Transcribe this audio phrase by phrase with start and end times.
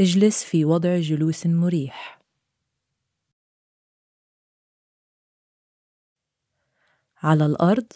[0.00, 2.22] اجلس في وضع جلوس مريح.
[7.22, 7.92] على الأرض.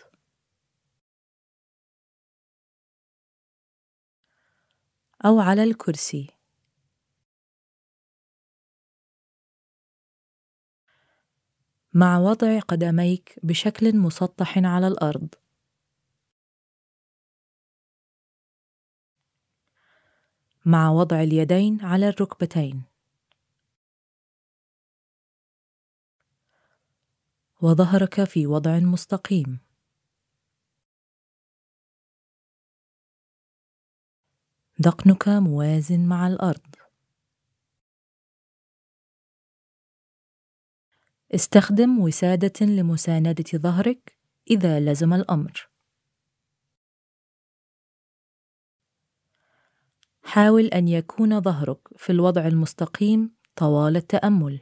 [5.25, 6.37] أو على الكرسي.
[11.95, 15.35] مع وضع قدميك بشكل مسطح على الأرض.
[20.67, 22.83] مع وضع اليدين على الركبتين.
[27.63, 29.59] وظهرك في وضع مستقيم.
[34.83, 36.75] ذقنك موازن مع الأرض.
[41.35, 44.17] استخدم وسادة لمساندة ظهرك
[44.51, 45.76] إذا لزم الأمر.
[50.27, 54.61] حاول أن يكون ظهرك في الوضع المستقيم طوال التأمل.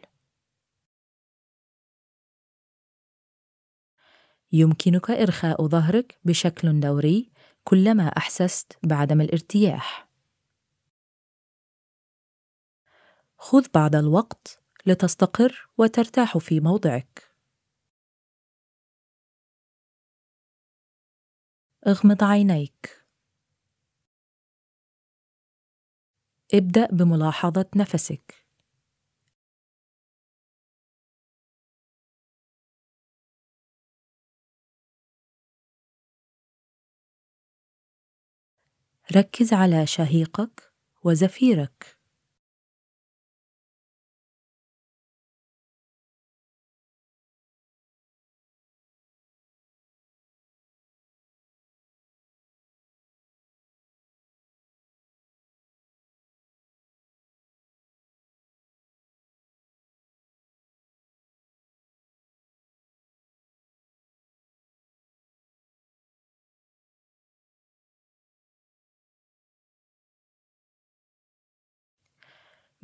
[4.52, 7.32] يمكنك إرخاء ظهرك بشكل دوري
[7.64, 10.08] كلما أحسست بعدم الارتياح.
[13.38, 17.34] خذ بعض الوقت لتستقر وترتاح في موضعك.
[21.86, 23.03] اغمض عينيك.
[26.54, 28.44] ابدأ بملاحظة نفسك.
[39.16, 40.72] ركز على شهيقك
[41.04, 41.96] وزفيرك.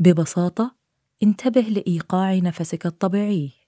[0.00, 0.76] ببساطة
[1.22, 3.59] انتبه لإيقاع نفسك الطبيعي.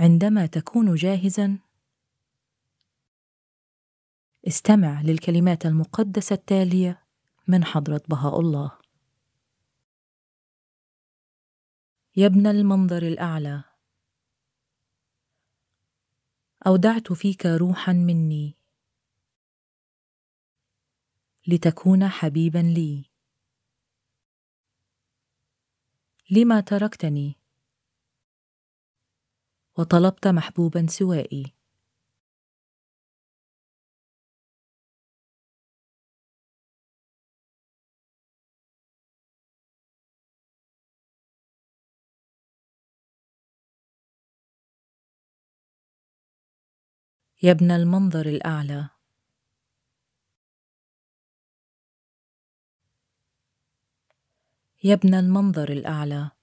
[0.00, 1.58] عندما تكون جاهزا.
[4.46, 7.06] استمع للكلمات المقدسة التالية
[7.48, 8.78] من حضرة بهاء الله.
[12.16, 13.64] يا ابن المنظر الأعلى
[16.66, 18.56] أودعت فيك روحا مني
[21.46, 23.10] لتكون حبيبا لي.
[26.30, 27.39] لما تركتني
[29.80, 31.54] وطلبت محبوبا سوائي.
[47.42, 48.88] يا ابن المنظر الأعلى.
[54.84, 56.39] يا ابن المنظر الأعلى.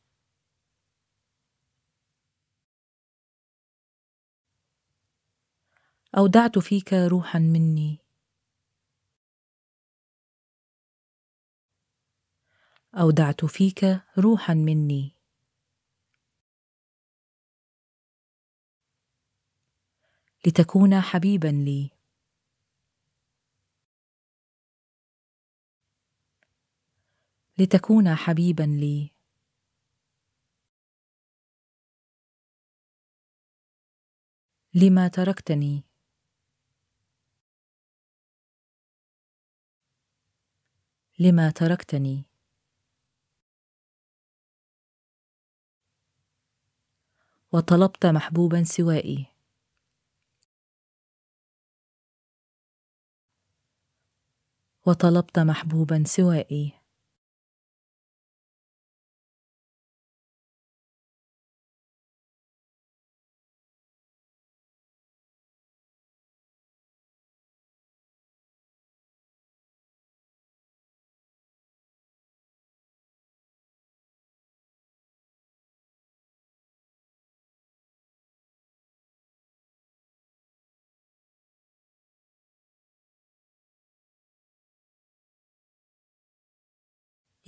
[6.16, 8.00] أودعت فيك روحا مني.
[12.95, 13.85] أودعت فيك
[14.18, 15.16] روحا مني.
[20.47, 21.91] لتكون حبيبا لي.
[27.57, 29.12] لتكون حبيبا لي.
[34.74, 35.87] لما تركتني.
[41.19, 42.23] لما تركتني.
[47.51, 49.25] وطلبت محبوبا سوائي.
[54.85, 56.87] وطلبت محبوبا سوائي.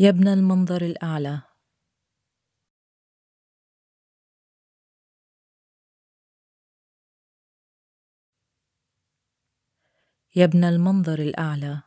[0.02, 1.42] يا ابن المنظر الأعلى.
[10.36, 11.82] يا ابن المنظر الأعلى.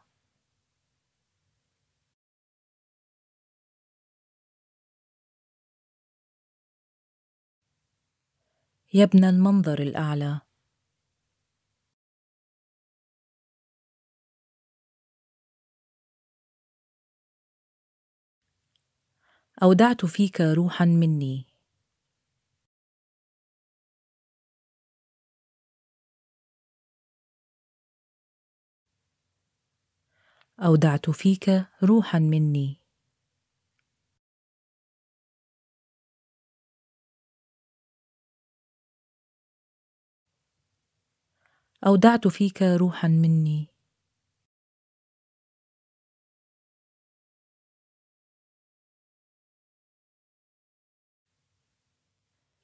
[8.94, 10.41] يا ابن المنظر الأعلى.
[19.59, 21.47] أودعت فيك روحا مني.
[30.61, 32.81] أودعت فيك روحا مني.
[41.87, 43.72] أودعت فيك روحا مني.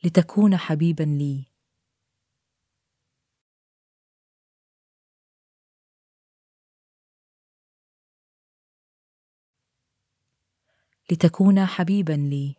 [0.05, 1.45] لتكون حبيبا لي.
[11.11, 12.55] لتكون حبيبا لي.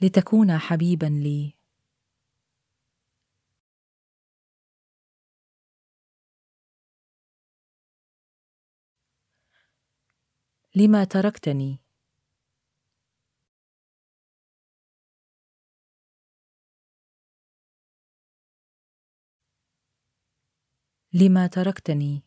[0.00, 1.54] لتكون حبيبا لي.
[10.78, 11.80] لما تركتني؟
[21.12, 22.22] لما تركتني؟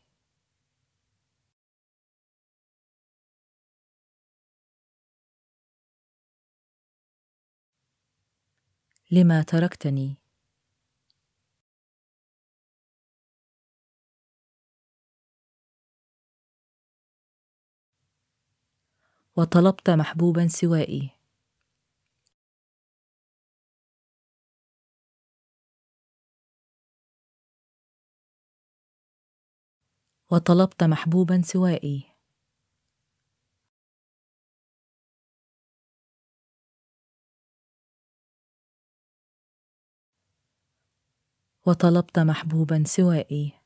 [9.11, 10.17] لما تركتني؟
[19.39, 21.09] وطلبت محبوبا سوائي.
[30.31, 32.03] وطلبت محبوبا سوائي.
[41.65, 43.58] وطلبت محبوبا سوائي.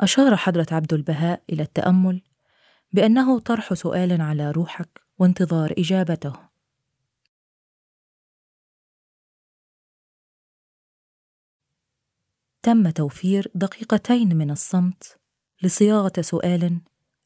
[0.00, 2.22] أشار حضرة عبد البهاء إلى التأمل
[2.92, 6.32] بأنه طرح سؤال على روحك وانتظار إجابته.
[12.62, 15.18] تم توفير دقيقتين من الصمت
[15.62, 16.80] لصياغة سؤال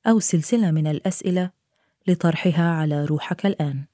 [0.07, 1.51] أو سلسلة من الأسئلة
[2.07, 3.85] لطرحها على روحك الآن.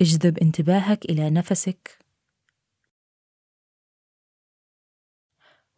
[0.00, 1.98] اجذب انتباهك إلى نفسك.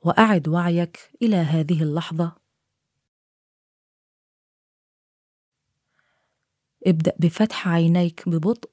[0.05, 2.37] وأعد وعيك إلى هذه اللحظة.
[6.87, 8.71] ابدأ بفتح عينيك ببطء.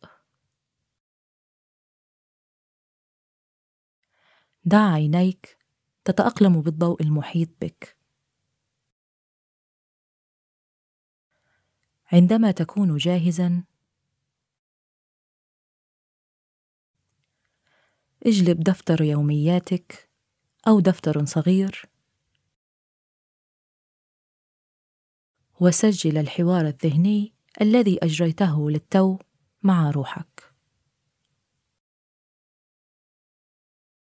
[4.63, 5.57] دع عينيك
[6.05, 7.97] تتأقلم بالضوء المحيط بك.
[12.11, 13.63] عندما تكون جاهزا
[18.25, 20.09] اجلب دفتر يومياتك
[20.67, 21.85] أو دفتر صغير.
[25.59, 29.17] وسجل الحوار الذهني الذي أجريته للتو
[29.63, 30.54] مع روحك.